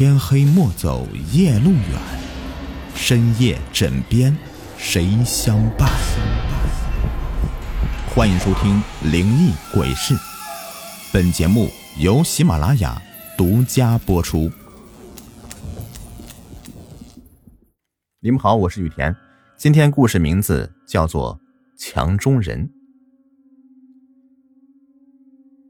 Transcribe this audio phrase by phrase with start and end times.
[0.00, 2.00] 天黑莫走夜路远，
[2.94, 4.34] 深夜枕边
[4.78, 5.90] 谁相伴？
[8.08, 8.82] 欢迎收听
[9.12, 10.14] 《灵异鬼事》，
[11.12, 11.68] 本节目
[11.98, 12.98] 由喜马拉雅
[13.36, 14.50] 独家播出。
[18.20, 19.14] 你们好，我是雨田，
[19.58, 21.38] 今天故事名字叫做
[21.76, 22.68] 《墙中人》。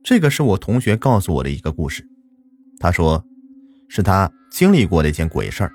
[0.05, 2.07] 这个是我同学告诉我的一个故事，
[2.79, 3.27] 他说。
[3.91, 5.73] 是他经历过的一件鬼事儿，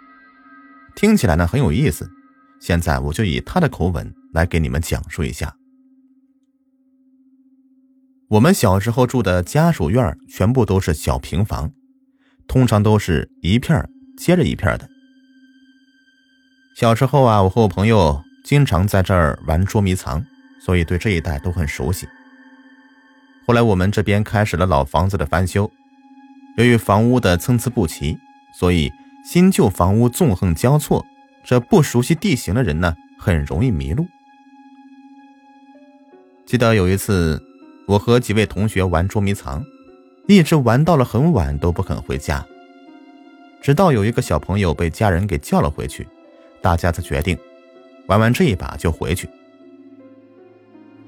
[0.96, 2.10] 听起来呢很有意思。
[2.62, 5.54] 现在我就以他的口吻来给你们讲述一下。
[8.30, 11.72] 我们小时候住的家属院全部都是小平房，
[12.48, 13.88] 通常都是一片
[14.18, 14.90] 接着一片的。
[16.76, 20.26] 小时候啊，我和我朋友经常在这儿玩捉迷藏，
[20.60, 22.08] 所以对这一带都很熟悉。
[23.46, 25.70] 后来我们这边开始了老房子的翻修。
[26.58, 28.18] 由于房屋的参差不齐，
[28.54, 28.92] 所以
[29.26, 31.06] 新旧房屋纵横交错，
[31.44, 34.08] 这不熟悉地形的人呢，很容易迷路。
[36.46, 37.42] 记得有一次，
[37.88, 39.66] 我和几位同学玩捉迷藏，
[40.28, 42.46] 一直玩到了很晚都不肯回家，
[43.62, 46.08] 直到有一个小朋友被家人给叫了回去，
[46.62, 47.38] 大家才决定
[48.08, 49.28] 玩完这一把就回去。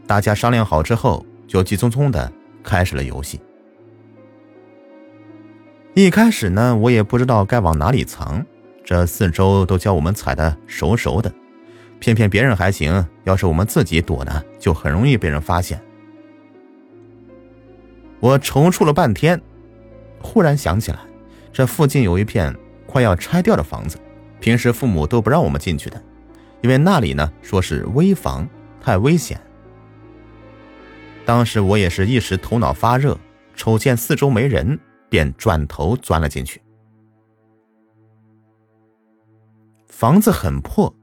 [0.06, 2.30] 大家商量好之后，就急匆匆的
[2.64, 3.40] 开始了游戏。
[5.98, 8.46] 一开始呢，我也不知道该往哪里藏，
[8.86, 11.34] 这四周都叫我们踩的熟熟的，
[11.98, 15.82] 骗骗别人还行，要是我们自己躲呢，就很容易被人发现。
[18.20, 19.42] 我踌躇了半天，
[20.22, 21.00] 忽然想起来，
[21.52, 23.98] 这附近有一片快要拆掉的房子，
[24.40, 26.00] 平时父母都不让我们进去的，
[26.62, 28.48] 因为那里呢说是危房，
[28.80, 29.42] 太危险。
[31.26, 33.18] 当时我也是一时头脑发热，
[33.56, 34.80] 瞅见四周没人。
[35.10, 36.62] 便转头钻了进去。
[39.88, 40.94] 房子很破，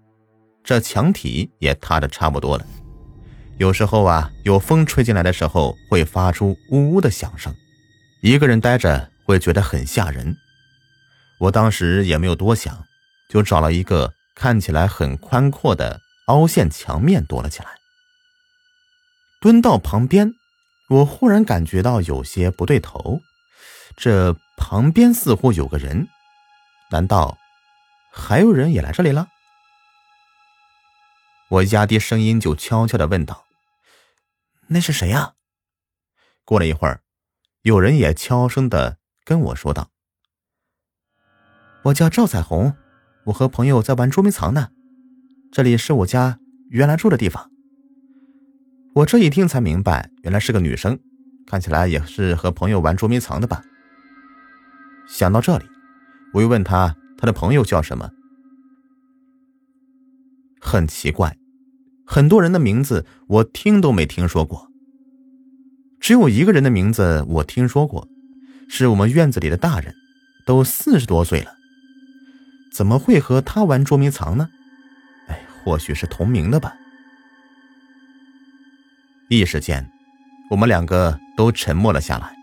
[0.62, 2.66] 这墙体也塌的差不多了。
[3.58, 7.54] 有时候啊，有风吹进来的时候，会发出呜呜的响声。
[8.22, 10.36] 一个人待着会觉得很吓人。
[11.40, 12.84] 我当时也没有多想，
[13.28, 17.68] 就找了一个看起来很宽阔的凹陷墙面躲了起来。
[19.40, 20.32] 蹲到旁边，
[20.88, 23.20] 我忽然感觉到有些不对头。
[23.96, 26.08] 这旁边似乎有个人，
[26.90, 27.38] 难道
[28.12, 29.28] 还有人也来这里了？
[31.48, 33.44] 我压低声音就悄悄的问道
[34.68, 35.34] ：“那是谁呀？”
[36.44, 37.02] 过了一会儿，
[37.62, 39.90] 有人也悄声的跟我说道
[41.84, 42.74] ：“我叫赵彩虹，
[43.26, 44.70] 我和朋友在玩捉迷藏呢，
[45.52, 46.38] 这里是我家
[46.70, 47.50] 原来住的地方。”
[48.96, 50.98] 我这一听才明白，原来是个女生，
[51.46, 53.62] 看起来也是和朋友玩捉迷藏的吧。
[55.06, 55.64] 想到这里，
[56.32, 58.10] 我又问他他的朋友叫什么。
[60.60, 61.36] 很奇怪，
[62.06, 64.68] 很多人的名字我听都没听说过，
[66.00, 68.08] 只有一个人的名字我听说过，
[68.68, 69.94] 是我们院子里的大人，
[70.46, 71.52] 都四十多岁了，
[72.72, 74.48] 怎么会和他玩捉迷藏呢？
[75.28, 76.74] 哎，或许是同名的吧。
[79.28, 79.90] 一时间，
[80.50, 82.34] 我们两个都沉默了下来。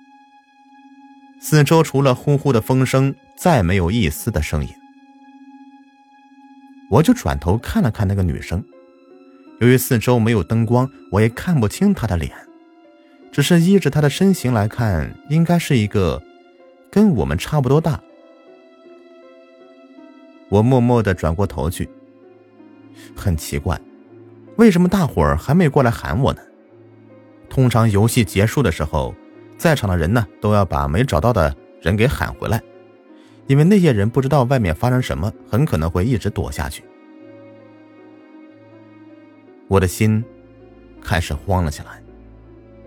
[1.43, 4.69] 四周除了呼呼的风声，再没有一丝的声音。
[6.87, 8.63] 我就转头看了看那个女生，
[9.59, 12.31] 由于四周没有灯光，我也看不清她的脸，
[13.31, 16.21] 只是依着她的身形来看，应该是一个
[16.91, 17.99] 跟我们差不多大。
[20.47, 21.89] 我默默的转过头去，
[23.15, 23.81] 很奇怪，
[24.57, 26.41] 为什么大伙儿还没过来喊我呢？
[27.49, 29.15] 通常游戏结束的时候。
[29.61, 32.59] 在场的人呢，都要把没找到的人给喊回来，
[33.45, 36.83] 因为那些人不知道外面发生什么，很可能会一直躲下去。
[39.67, 40.25] 我的心
[40.99, 42.01] 开始慌了起来，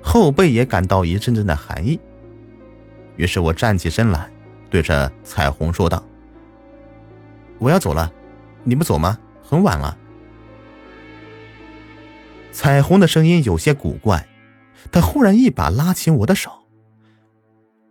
[0.02, 2.00] 后背也感到一阵阵的寒意。
[3.14, 4.28] 于是我站起身来，
[4.68, 6.04] 对着彩虹说道
[7.60, 8.12] ：“我要走了，
[8.64, 9.16] 你不走吗？
[9.40, 9.96] 很晚了。”
[12.50, 14.26] 彩虹的声音有些古怪，
[14.90, 16.50] 他忽然一把拉起我的手。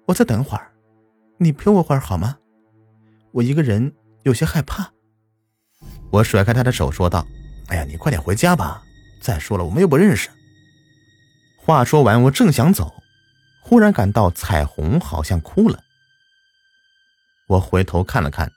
[0.06, 0.72] 我再等会儿，
[1.38, 2.38] 你陪我会儿好吗？
[3.32, 4.92] 我一个人有些害怕。
[6.12, 7.26] 我甩开他的手说道
[7.70, 8.84] ：“哎呀，你快点回家吧。
[9.22, 10.30] 再说了，我们又不认识。”
[11.58, 12.94] 话说完，我正想走，
[13.64, 15.80] 忽然感到彩虹好像哭了。
[17.48, 18.52] 我回头看了看，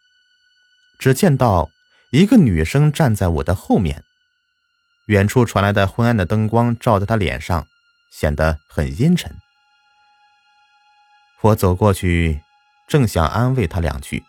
[0.98, 1.70] 只见到
[2.10, 4.02] 一个女生站在我的后面，
[5.06, 7.66] 远处传来的昏暗的灯光照在她脸上，
[8.12, 9.32] 显得很阴沉。
[11.42, 12.40] 我走过去，
[12.88, 14.24] 正想安慰他两句，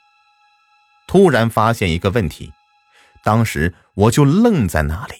[1.08, 2.52] 突然发现一个问题，
[3.24, 5.16] 当时我就愣在那里。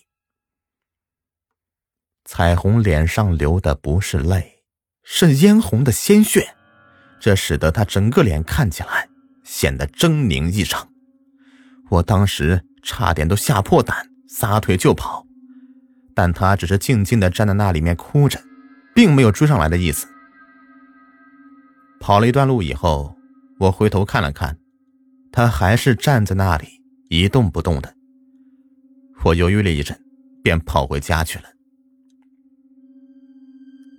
[2.26, 4.64] 彩虹脸上流的不是泪，
[5.04, 6.56] 是嫣红的鲜血，
[7.20, 9.08] 这使得她整个脸看起来
[9.46, 10.90] 显得狰狞异常。
[11.90, 15.26] 我当时差点都吓破胆，撒腿就跑，
[16.14, 18.44] 但她只是静静的站在那里面哭着，
[18.94, 20.06] 并没有追上来的意思。
[22.00, 23.16] 跑了一段路以后，
[23.60, 24.58] 我回头看了看，
[25.32, 26.68] 他还是站在那里
[27.10, 27.94] 一动不动的。
[29.24, 30.00] 我犹豫了一阵，
[30.44, 31.46] 便跑回家去了。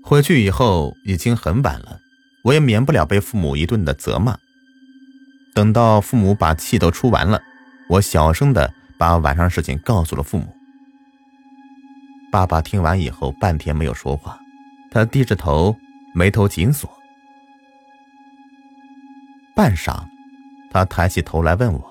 [0.02, 2.00] 回去以后已经很晚了，
[2.44, 4.38] 我也免不了被父母一顿的责骂。
[5.54, 7.42] 等到父母把气都出完了，
[7.90, 10.46] 我小声的把晚上事情告诉了父母。
[12.32, 14.38] 爸爸听完以后半天没有说话，
[14.90, 15.76] 他低着头，
[16.14, 16.97] 眉头紧锁。
[19.58, 20.04] 半晌，
[20.70, 21.84] 他抬起头来问我：“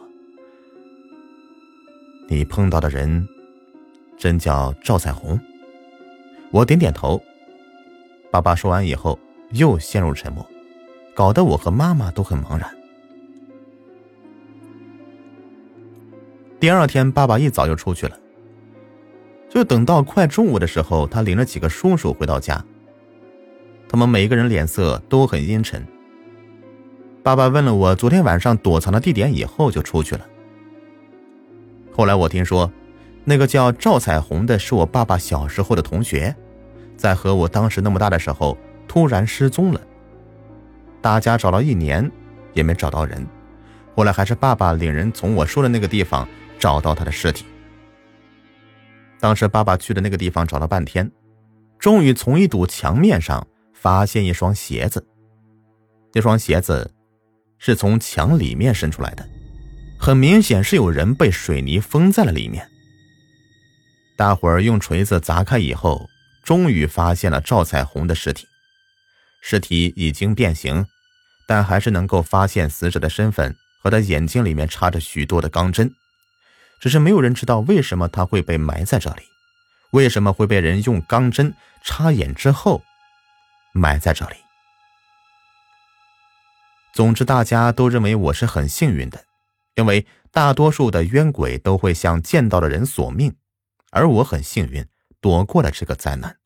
[2.30, 3.28] 你碰到的人
[4.18, 5.38] 真叫赵彩虹？”
[6.50, 7.22] 我点点头。
[8.32, 9.20] 爸爸说完以后，
[9.52, 10.50] 又陷入沉默，
[11.14, 12.74] 搞得我和妈妈都很茫然。
[16.62, 18.18] 第二天，爸爸一早就出去了，
[19.50, 22.64] 就等到快中午的时候，他领着几个叔叔回到家。
[23.90, 25.86] 他们每个人脸色都很阴沉。
[27.28, 30.26] 爸爸问了我昨天晚上躲藏的地点以后，就出去了。
[31.92, 32.72] 后来我听说，
[33.26, 36.34] 那个叫赵彩虹的是我爸爸小时候的同学。
[36.96, 38.58] 在和我当时那么大的时候，
[38.88, 39.82] 突然失踪了。
[41.02, 42.10] 大家找了一年，
[42.54, 43.28] 也没找到人。
[43.94, 46.26] 后来还是爸爸领人从我说的那个地方
[46.58, 47.44] 找到他的尸体。
[49.20, 51.12] 当时爸爸去的那个地方找了半天，
[51.78, 55.06] 终于从一堵墙面上发现一双鞋子。
[56.14, 56.90] 那双鞋子
[57.60, 59.28] 是从墙里面伸出来的，
[60.00, 62.70] 很明显是有人被水泥封在了里面。
[64.18, 66.10] 大伙儿用锤子砸开以后。
[66.44, 68.48] 终于发现了赵彩虹的尸体，
[69.42, 70.86] 尸体已经变形，
[71.46, 75.94] 但还是能够发现死者的身份和他眼睛里面插着许多的钢针，
[76.80, 79.24] 只是没有人知道为什么他会被埋在这里，
[79.92, 81.54] 为什么会被人用钢针
[81.84, 82.82] 插眼之后
[83.74, 84.38] 埋在这里。
[86.98, 89.24] 总之，大家都认为我是很幸运的，
[89.76, 93.36] 因为大多数的冤鬼都会向见到的人索命，
[93.92, 94.84] 而我很幸运。
[95.22, 96.38] 躲过了这个灾难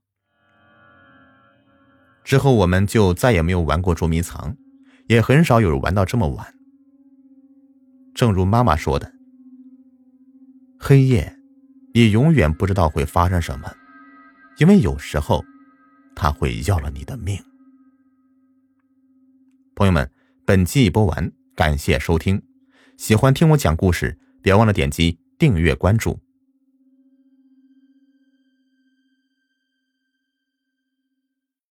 [2.26, 4.58] 之后，我们就再也没有玩过捉迷藏，
[5.08, 6.54] 也很少有人玩到这么晚。
[8.14, 9.10] 正如妈妈说的
[10.78, 11.34] ：“黑夜，
[11.94, 13.74] 你永远不知道会发生什么，
[14.58, 15.46] 因为有时候，
[16.14, 17.42] 他会要了你的命。”
[19.76, 20.12] 朋友们，
[20.52, 22.42] 本集已播完，感谢收听。
[22.98, 26.20] 喜欢听我讲故事，别忘了点击订阅关注。